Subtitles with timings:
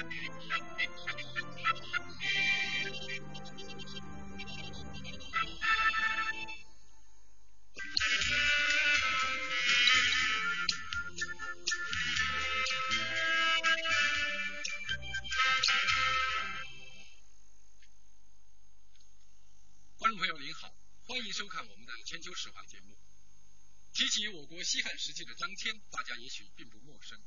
[0.00, 0.08] 观
[20.10, 20.74] 众朋友您好，
[21.06, 22.96] 欢迎收看我们的全球史话节目。
[23.92, 27.20] 提起我国西汉时期的张骞，大家也许并不陌生。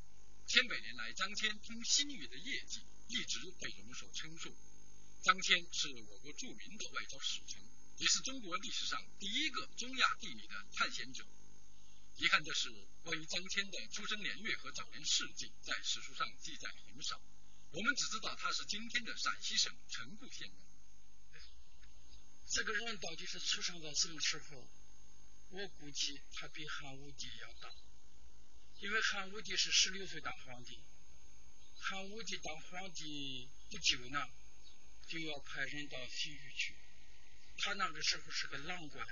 [0.46, 4.54] 千百年来，张骞通西域的业绩一直被人们所称颂。
[5.24, 7.64] 张骞是我国著名的外交使臣，
[7.98, 11.26] 也是中国历史上第一个中亚地理的探险者。
[12.18, 12.70] 遗憾的是，
[13.04, 17.20] 关于张骞的出生年月和早年事迹，在史书上记载很少。
[17.72, 20.58] 我们只知道他是今天的陕西省城固县人。
[22.48, 24.70] 这个人到底是出生在什么时候？
[25.50, 27.74] 我估计他比汉武帝要大，
[28.84, 30.78] 因为汉武帝是十六岁当皇帝。
[31.80, 34.28] 汉武帝当皇帝不久呢，
[35.08, 36.76] 就要派人到西域去。
[37.60, 39.08] 他那个时候是个郎官，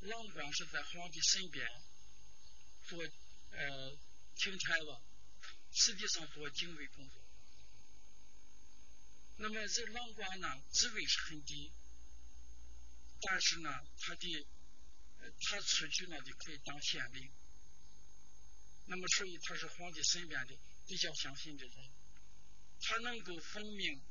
[0.00, 1.68] 郎官是在皇帝身边
[2.88, 3.04] 做
[3.50, 3.98] 呃
[4.36, 5.02] 听差吧，
[5.72, 7.22] 实际上做警卫工作。
[9.36, 11.70] 那么这郎官呢，职位是很低。
[13.20, 14.46] 但是呢，他的
[15.42, 17.30] 他出去呢就可以当县令，
[18.90, 21.90] 那么所以他是皇帝身边的比较相信的人，
[22.80, 24.02] 他能够奉命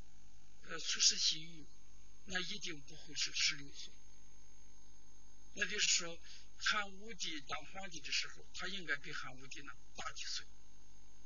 [0.63, 1.67] 呃出使西域，
[2.27, 3.91] 那一定不会是十六岁，
[5.55, 6.17] 那就是说
[6.59, 10.45] 汉武帝当皇帝的时候，他应该比汉武帝呢大几岁，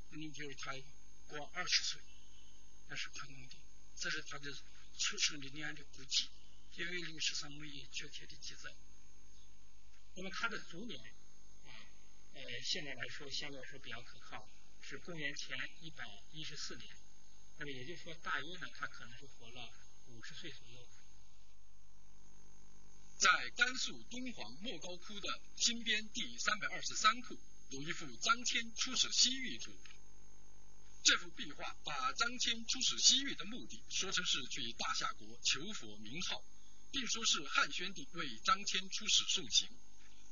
[0.09, 0.73] 你比如他
[1.27, 2.01] 过二十岁，
[2.89, 3.55] 那是可能的，
[3.95, 4.51] 这是他的
[4.97, 6.27] 出生的年的估计。
[6.75, 8.73] 因为历史上没有确切的记载。
[10.15, 10.99] 那么他的祖年，
[12.33, 14.49] 呃，现在来说相对来说比较可靠，
[14.81, 16.95] 是公元前一百一十四年。
[17.57, 19.71] 那么也就是说，大约呢，他可能是活了
[20.07, 20.87] 五十岁左右。
[23.17, 29.71] 在甘肃敦煌莫高窟的新编第三百二十三窟，有一幅张骞出使西域图。
[31.03, 36.43] 这幅壁画把张骞出使西域的目的说成是去大夏国求佛名号。
[36.93, 39.67] 并说是汉宣帝为张骞出使送行，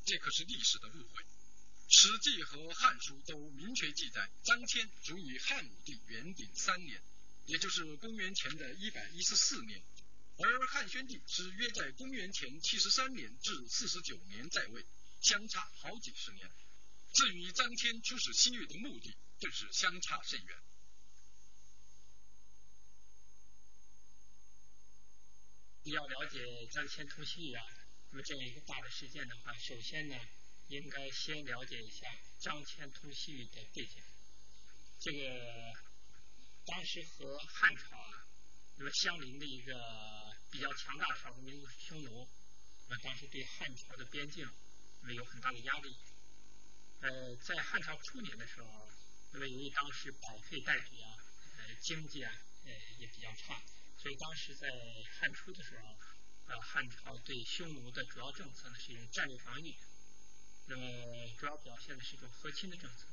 [0.05, 1.23] 这可是历史的误会。
[1.93, 7.03] 《史记》和《汉书》都明确记载，张骞卒于汉武帝元鼎三年，
[7.45, 9.83] 也就是公元前的一百一十四年，
[10.37, 14.85] 而汉宣帝是约在公元前七十三年至四十九年在位，
[15.19, 16.49] 相差好几十年。
[17.13, 20.57] 至于张骞出使西域的目的，更是相差甚远。
[25.83, 27.63] 要了解张骞出西域啊，
[28.11, 30.15] 那么这样一个大的事件的话，首先呢，
[30.71, 32.07] 应该先了解一下
[32.39, 34.01] 张骞通西域的背景。
[35.01, 35.73] 这个
[36.65, 38.25] 当时和汉朝啊，
[38.77, 39.73] 那么相邻的一个
[40.49, 42.25] 比较强大的少数民族匈奴，
[42.87, 44.49] 那么当时对汉朝的边境
[45.01, 45.93] 那么有很大的压力。
[47.01, 48.89] 呃，在汉朝初年的时候，
[49.33, 51.17] 那么由于当时保费待举啊，
[51.57, 52.31] 呃，经济啊，
[52.63, 53.61] 呃，也比较差。
[53.97, 54.69] 所以当时在
[55.19, 55.97] 汉初的时候，
[56.45, 59.75] 呃，汉朝对匈奴的主要政策呢是一种战略防御，
[60.71, 63.05] 那么主要表现的是一种和亲的政策。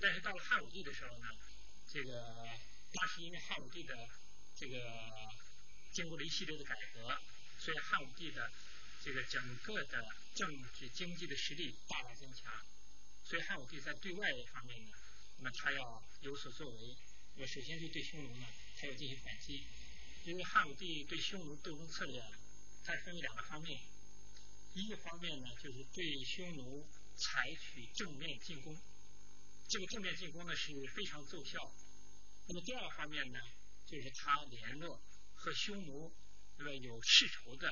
[0.00, 1.26] 但是到了汉武帝的时候呢，
[1.92, 2.46] 这个
[2.92, 4.08] 当时因为汉武帝的
[4.54, 4.78] 这个
[5.92, 7.18] 经过了一系列的改革，
[7.58, 8.48] 所以汉武帝的
[9.04, 10.04] 这个整个的
[10.36, 12.52] 政治经济的实力大大增强，
[13.24, 14.92] 所以汉武帝在对外方面呢，
[15.38, 16.96] 那么他要有所作为。
[17.34, 18.46] 那么首先是对匈奴呢。
[18.78, 19.64] 他要进行反击，
[20.24, 22.20] 因为汉武帝对匈奴斗争策略，
[22.84, 23.80] 它分为两个方面。
[24.74, 28.74] 一方面呢，就是对匈奴采取正面进攻，
[29.68, 31.74] 这个正面进攻呢是非常奏效。
[32.48, 33.38] 那么第二方面呢，
[33.86, 35.02] 就是他联络
[35.34, 36.14] 和匈奴
[36.56, 37.68] 那么有世仇的，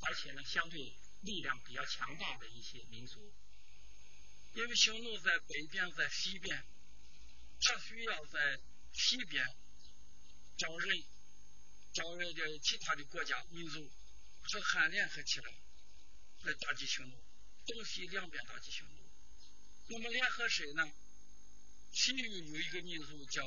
[0.00, 0.80] 而且呢相对
[1.22, 3.32] 力量比较强大的一些民族。
[4.54, 6.64] 因为匈奴在北边，在西边，
[7.60, 8.60] 他需要在
[8.92, 9.44] 西边。
[10.56, 11.04] 招人，
[11.92, 13.90] 招人的其他的国家民族
[14.42, 15.52] 和汉联合起来
[16.44, 17.16] 来打击匈奴，
[17.66, 19.10] 东西两边打击匈奴。
[19.88, 20.92] 那么联合谁呢？
[21.92, 23.42] 西域有一个民族叫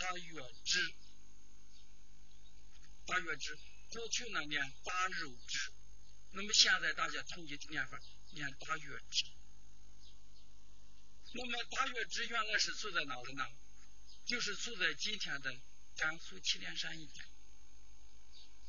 [0.00, 0.94] 大月支，
[3.06, 3.58] 大月支
[3.90, 5.72] 过去呢念大肉支，
[6.32, 8.00] 那么现在大家统一的念法
[8.32, 9.24] 念大月支。
[11.34, 13.46] 那么大月支原来是住在哪里呢？
[14.24, 15.54] 就是住在今天的。
[15.94, 17.22] 甘肃祁连山一带，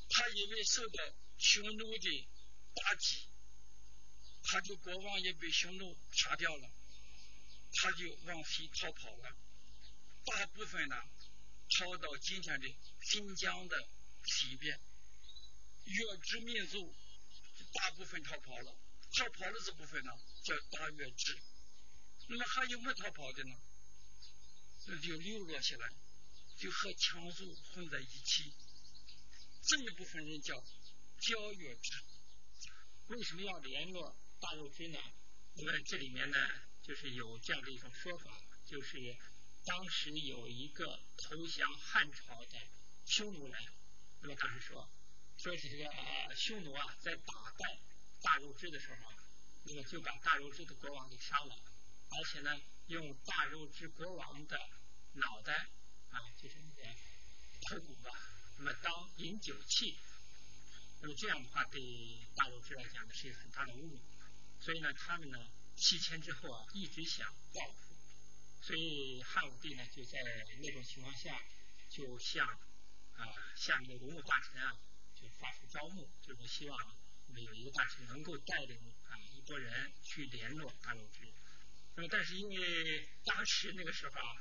[0.09, 2.27] 他因为受到匈奴的
[2.75, 3.29] 打击，
[4.43, 6.69] 他的国王也被匈奴杀掉了，
[7.73, 9.35] 他就往西逃跑了。
[10.25, 10.95] 大部分呢
[11.77, 12.67] 逃到今天的
[13.01, 13.87] 新疆的
[14.25, 14.79] 西边，
[15.85, 16.95] 月支民族
[17.73, 18.77] 大部分逃跑了，
[19.13, 20.11] 逃跑的这部分呢
[20.43, 21.41] 叫大月支，
[22.27, 23.55] 那么还有没逃跑的呢？
[24.85, 25.89] 那就流落下来，
[26.57, 28.53] 就和羌族混在一起，
[29.63, 30.61] 这一部分人叫
[31.21, 32.03] 交月支。
[33.07, 34.99] 为什么要联络大肉支呢？
[35.55, 36.37] 那么这里面呢，
[36.81, 38.29] 就是有这样的一种说法，
[38.65, 39.15] 就是
[39.65, 42.57] 当时有一个投降汉朝的
[43.05, 43.63] 匈奴人，
[44.19, 44.91] 那么当时说，
[45.37, 47.79] 说是这个匈奴啊，在打败
[48.21, 49.13] 大肉支的时候，
[49.63, 51.55] 那么就把大肉支的国王给杀了，
[52.09, 54.59] 而且呢，用大肉支国王的
[55.13, 55.69] 脑袋
[56.09, 56.83] 啊，就是那个
[57.69, 58.11] 头骨吧，
[58.57, 59.97] 那么当饮酒器。
[61.01, 61.81] 那么这样的话，对
[62.35, 63.99] 大肉支来讲呢，是一个很大的侮辱。
[64.63, 65.37] 所以呢，他们呢
[65.75, 67.93] 西迁之后啊，一直想报复。
[68.61, 70.17] 所以汉武帝呢，就在
[70.61, 71.37] 那种情况下，
[71.89, 73.27] 就向啊
[73.57, 74.79] 下面的文武大臣啊，
[75.19, 76.95] 就发出招募，就是希望
[77.27, 78.79] 我们有一个大臣能够带领
[79.09, 81.19] 啊一拨人去联络大陆之。
[81.95, 84.31] 那么，但是因为当时那个时候啊，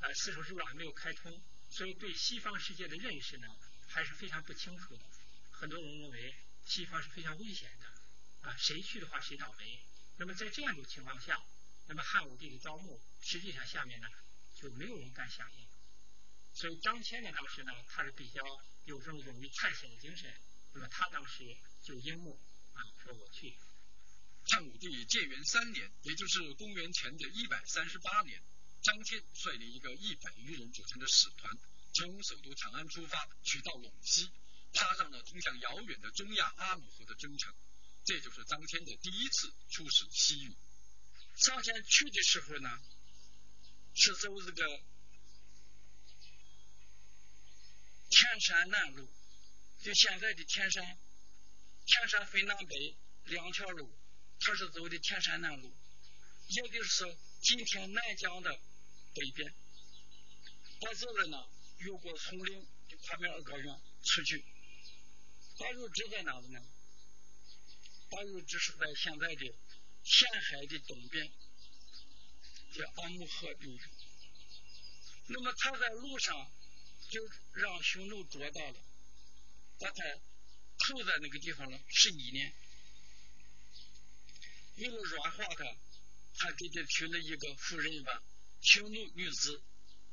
[0.00, 1.40] 呃丝绸之路还没有开通，
[1.70, 3.46] 所以对西方世界的认识呢，
[3.86, 5.04] 还是非常不清楚的。
[5.52, 6.34] 很多人认为
[6.64, 7.86] 西方是非常危险的，
[8.42, 9.80] 啊，谁去的话谁倒霉。
[10.16, 11.42] 那么在这样一种情况下，
[11.86, 14.08] 那么汉武帝的招募，实际上下面呢
[14.54, 15.66] 就没有人敢响应。
[16.54, 18.42] 所以张骞呢当时呢他是比较
[18.84, 20.32] 有这种勇于探险的精神，
[20.72, 22.40] 那么他当时就应募
[22.72, 23.56] 啊说我去。
[24.50, 28.42] 汉武帝建元三年，也就是公元前的一百三十八年，
[28.82, 31.52] 张骞率领一个一百余人组成的使团，
[31.94, 34.30] 从首都长安出发，取到陇西。
[34.70, 37.54] 踏上了通向遥远的中亚阿鲁河的征程，
[38.08, 40.56] 这就是张骞的第一次出使西域。
[41.44, 42.82] 张骞去的时候呢，
[43.94, 44.82] 是走这个
[48.08, 49.06] 天山南路，
[49.82, 50.98] 就现在的天山，
[51.84, 53.94] 天山分南北两条路，
[54.40, 55.70] 他是走的天山南路，
[56.46, 58.58] 也就是说今天南疆的
[59.12, 59.54] 北边。
[60.80, 61.46] 到这了呢，
[61.80, 64.42] 越过丛林，就跨面而高原出去。
[65.58, 66.58] 大肉支在哪里呢？
[68.10, 69.54] 大约只是在现在的
[70.02, 71.30] 填海的东边，
[72.72, 73.80] 叫阿姆河流域。
[75.28, 76.50] 那么他在路上
[77.10, 77.20] 就
[77.52, 78.84] 让匈奴捉到了，
[79.78, 80.04] 把他
[80.78, 82.54] 扣在那个地方了十一年。
[84.76, 85.64] 为了软化他，
[86.38, 88.22] 还给他娶了一个妇人吧，
[88.62, 89.62] 匈奴女子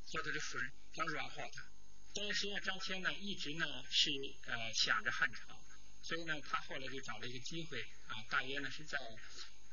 [0.07, 1.71] 做他的夫人，想软化他。
[2.13, 4.09] 但是实际上张骞呢，一直呢是
[4.47, 5.61] 呃想着汉朝，
[6.05, 8.95] 所以呢，他后来就找了一个机会啊，大约呢是在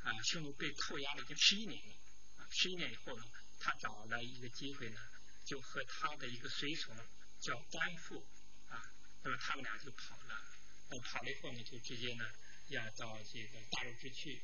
[0.01, 1.93] 啊匈奴被扣押了已经十一年了
[2.37, 3.23] 啊，十一年以后呢，
[3.59, 4.99] 他找了一个机会呢，
[5.45, 6.97] 就和他的一个随从
[7.39, 8.25] 叫甘父
[8.67, 8.81] 啊，
[9.21, 10.43] 那么他们俩就跑了，
[10.89, 12.25] 那跑了以后呢，就直接呢
[12.69, 14.41] 要到这个大肉支去，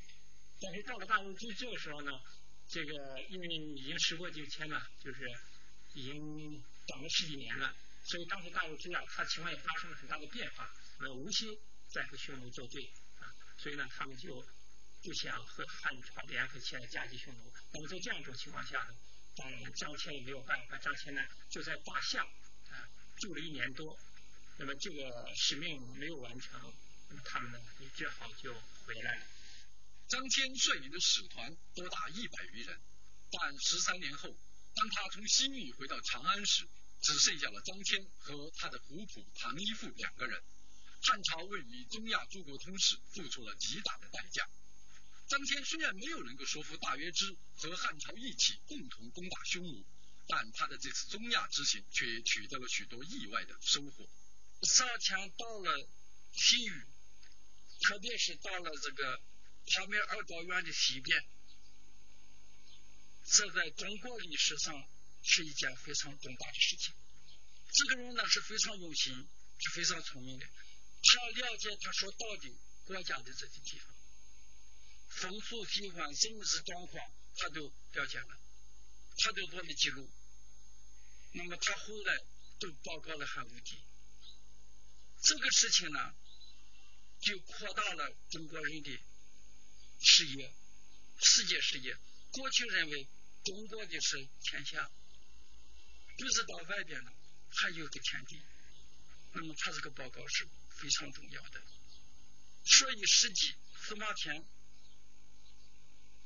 [0.62, 2.12] 但是到了大肉支这个时候呢，
[2.68, 5.28] 这个因为已经时过境迁了，就是
[5.94, 7.76] 已经等了十几年了。
[8.04, 11.50] 所以当时大肉支啊，他情况也发生了很大的变化，呃，无心
[11.92, 12.84] 再和匈奴作对
[13.20, 14.46] 啊，所以呢，他们就
[15.04, 17.54] 不想和汉朝联合起来夹击匈奴。
[17.74, 18.96] 那么在这样一种情况下呢，
[19.36, 22.26] 当然张骞也没有办法，张骞呢就在大象
[22.70, 23.98] 啊住了一年多，
[24.58, 26.74] 那么这个使命没有完成，
[27.10, 28.54] 那么他们呢也只好就
[28.86, 29.26] 回来了。
[30.08, 32.80] 张骞率领的使团多达一百余人，
[33.32, 34.30] 但十三年后，
[34.76, 36.68] 当他从西域回到长安时，
[37.02, 40.44] 只剩下了张骞和他的仆仆唐一父两个人。
[41.02, 44.48] 汉朝为与中亚诸国通使付出了极大的代价。
[45.28, 49.86] 张骞虽然没有能够说服大约支和汉朝一起共同攻打匈奴，
[50.28, 54.10] 但他的这次中亚之行却取得了许多意外的收获。
[54.64, 55.90] 上天到了
[56.32, 56.86] 西域，
[57.82, 59.22] 特别是到了这个
[59.68, 61.26] 帕米尔高原的西边，
[63.26, 64.88] 这在中国历史上。
[65.22, 66.96] 是一件非常重大的事情。
[67.74, 69.14] 这个人呢是非常用心，
[69.60, 70.46] 是非常聪明的。
[71.02, 72.52] 他了解他所到的
[72.86, 73.96] 国家的这些地方，
[75.10, 77.62] 风俗习惯、政治状况，他都
[77.94, 78.40] 了解了，
[79.18, 80.10] 他都做了记录。
[81.34, 82.24] 那么他后来
[82.60, 83.80] 都报告了汉武帝。
[85.22, 86.16] 这个事情呢，
[87.22, 89.00] 就扩大了中国人的
[90.00, 90.54] 视野，
[91.20, 91.98] 世界视野。
[92.32, 93.08] 过去认为
[93.44, 94.92] 中国的是天下。
[96.18, 97.14] 就是到外边了，
[97.50, 98.42] 还有个天地。
[99.32, 100.46] 那么他这个报告是
[100.80, 101.62] 非常重要的。
[102.66, 104.46] 所以实际司马迁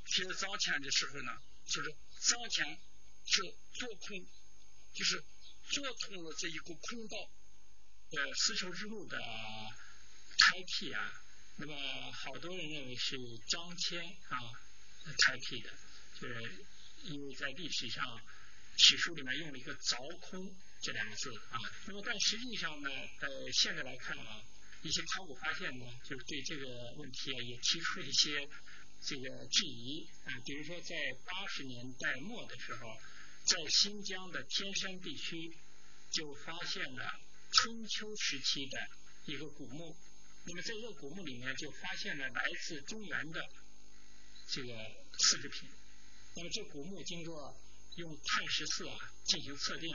[0.06, 2.78] 写张骞的时候呢，就是张骞
[3.26, 3.42] 是
[3.74, 4.26] 做空，
[4.94, 5.24] 就是
[5.70, 7.18] 做通了这一个空道，
[8.12, 11.24] 呃，丝绸之路的开辟啊。
[11.56, 13.18] 那么好多人认为是
[13.48, 14.52] 张骞啊
[15.26, 15.70] 开辟的，
[16.20, 16.66] 就是
[17.04, 18.22] 因为在历史上
[18.78, 21.58] 史书里面用了一个凿空这两个字啊。
[21.88, 22.90] 那么但实际上呢，
[23.22, 24.44] 呃，现在来看啊，
[24.84, 28.48] 一些考古发现呢，就是对这个问题啊也提出了一些
[29.02, 30.36] 这个质疑啊。
[30.46, 33.00] 比如说在八十年代末的时候，
[33.46, 35.58] 在新疆的天山地区
[36.12, 37.12] 就发现了
[37.52, 38.78] 春秋时期的
[39.26, 39.96] 一个古墓。
[40.46, 43.42] 那么在这个古墓里面就发现了来自中原的
[44.50, 44.76] 这个
[45.18, 45.70] 丝织品。
[46.36, 47.56] 那么这古墓经过
[47.96, 49.90] 用碳十四啊进行测定，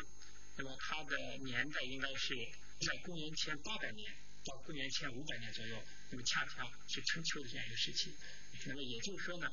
[0.58, 2.34] 那么它的年代应该是
[2.80, 4.12] 在公元前八百年
[4.44, 5.82] 到公元前五百年左右。
[6.10, 8.14] 那么恰恰是春秋的这样一个时期。
[8.66, 9.48] 那么也就是说呢，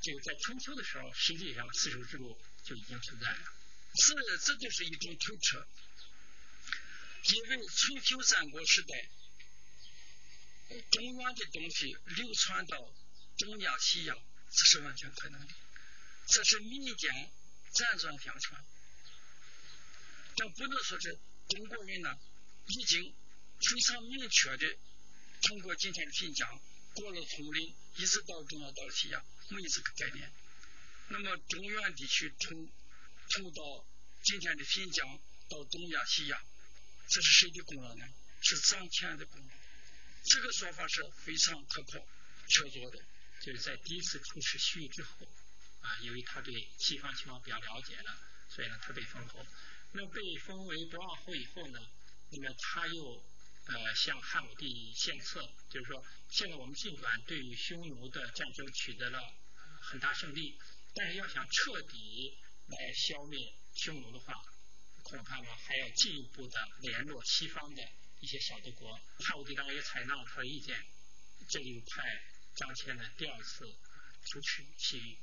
[0.00, 3.38] 这个在春秋的时候，实际上丝绸之路就已经存在了。
[3.94, 5.68] 这，这就是一种推测，
[7.34, 9.08] 因为春秋战国时代。
[10.90, 12.92] 中原的东西流传到
[13.38, 14.16] 中亚西亚，
[14.50, 15.54] 这是完全可能的。
[16.26, 17.30] 这是民间
[17.72, 18.64] 辗转相传，
[20.36, 22.18] 但不能说是中国人呢
[22.68, 23.14] 已经
[23.60, 24.76] 非常明确的
[25.42, 26.60] 通过今天的新疆
[26.94, 30.32] 过了丛林，一直到中亚到西亚，没有这个概念。
[31.08, 32.68] 那么中原地区通
[33.30, 33.86] 通到
[34.22, 36.42] 今天的新疆到东亚西亚，
[37.08, 38.04] 这是谁的功劳呢？
[38.42, 39.54] 是张骞的功劳。
[40.24, 42.06] 这个说法是非常可靠、
[42.48, 42.98] 确凿的。
[43.42, 45.28] 就是在第一次出使西域之后，
[45.82, 49.46] 啊，由于他对西方情况比较了解了，所以呢，他被封侯。
[49.92, 51.78] 那被封为博望侯以后呢，
[52.30, 53.24] 那么他又
[53.66, 59.20] 呃向汉武帝献策，就是说，现在我们尽管对于匈奴的战争取得了
[59.80, 60.58] 很大胜利，
[60.94, 62.36] 但是要想彻底
[62.66, 64.34] 来消灭匈奴的话，
[65.02, 67.82] 恐怕呢还要进一步的联络西方的。
[68.18, 70.74] 一些小的国，汉武帝当然也采纳了他的意见，
[71.50, 72.02] 这就派
[72.56, 73.66] 张骞呢第二次
[74.24, 75.18] 出使西域。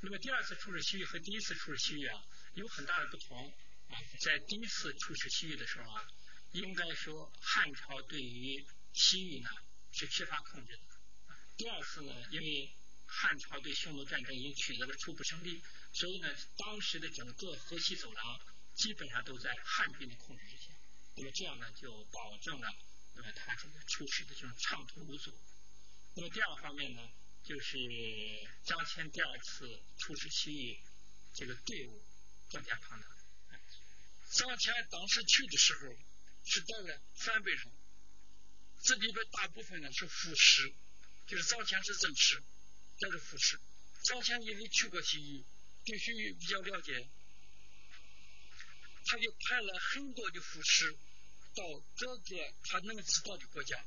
[0.00, 2.22] 那么第二次出使西域和第一次出使西域啊
[2.54, 3.48] 有很大的不同
[3.88, 6.06] 啊，在第一次出使西域的时候啊，
[6.52, 9.50] 应该说汉朝对于西域呢
[9.92, 10.82] 是缺乏控制的。
[11.56, 12.74] 第二次呢，因为
[13.06, 15.62] 汉朝对匈奴战争已经取得了初步胜利，
[15.92, 18.40] 所以呢，当时的整个河西走廊
[18.74, 20.72] 基本上都在汉军的控制之下。
[21.16, 22.68] 那么这样呢，就保证了
[23.14, 25.32] 那么他这个出使的这种畅通无阻。
[26.14, 27.08] 那么第二个方面呢，
[27.46, 27.78] 就是
[28.64, 30.80] 张骞第二次出使西域，
[31.32, 32.02] 这个队伍
[32.50, 33.06] 更加庞大。
[34.32, 35.96] 张骞当时去的时候
[36.44, 37.72] 是带了三百人，
[38.82, 40.74] 这里边大部分呢是副使，
[41.28, 42.42] 就是张骞是正使，
[42.98, 43.60] 带着副使。
[44.02, 45.44] 张骞因为去过西域，
[45.84, 47.08] 对西域比较了解，
[49.04, 50.98] 他就派了很多的副使。
[51.54, 51.62] 到
[51.96, 53.86] 各个他能知道的国家，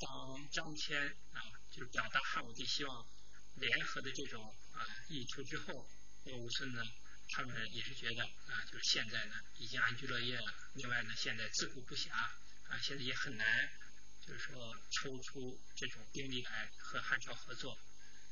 [0.00, 3.08] 当张骞啊，就是表达汉武帝希望
[3.56, 5.88] 联合的这种啊意图之后，
[6.24, 6.82] 那乌孙呢，
[7.30, 13.70] 他们也是觉得啊，就是现在呢已经安居乐业了，另外呢现在自顾不暇啊，现在也很难，
[14.26, 17.76] 就是说抽出这种兵力来和汉朝合作，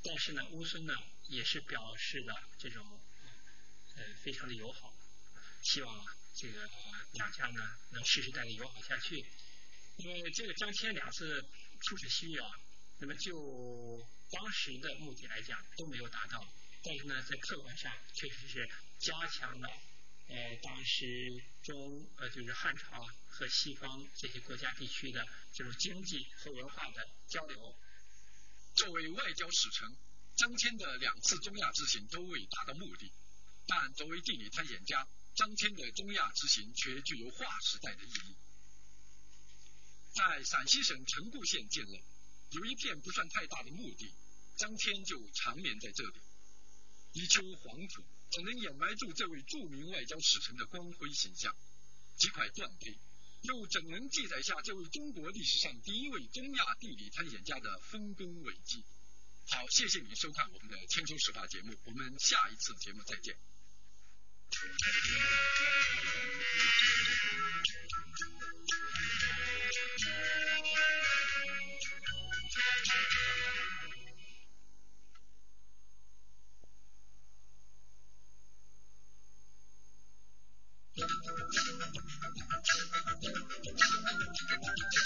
[0.05, 0.95] 但是呢，乌孙呢
[1.29, 3.03] 也是表示了这种
[3.97, 4.95] 呃非常的友好，
[5.63, 6.21] 希望。
[6.33, 6.71] 这个
[7.13, 9.27] 两家呢能世世代代友好下去，
[9.97, 11.45] 因为这个张骞两次
[11.83, 12.49] 出使西域啊，
[13.01, 16.47] 那么就当时的目的来讲都没有达到，
[16.83, 19.69] 但是呢在客观上确实是加强了
[20.29, 27.75] 呃当时中呃就是汉朝和西方这些国家地区的这种经济和文化的交流。
[28.77, 29.97] 作为外交使臣，
[30.37, 33.13] 张骞的两次中亚之行都未达到目的，
[33.67, 35.09] 但作为地理探险家。
[35.35, 38.37] 张骞的中亚之行却具有划时代的意义。
[40.13, 42.05] 在陕西省城固县境内，
[42.51, 44.13] 有一片不算太大的墓地，
[44.57, 46.21] 张骞就长眠在这里。
[47.13, 51.55] 一丘黄土怎能掩埋住这位著名外交使臣的光辉形象？
[52.17, 52.99] 几块断碑
[53.43, 58.85] 又怎能记载下这位中国历史上第一位中亚地理探险家的丰功伟绩？
[59.49, 63.39] 好，谢谢你收看我们的《千秋史话》节目，我们下一次节目再见。
[82.63, 83.25] Thank
[84.95, 85.00] you.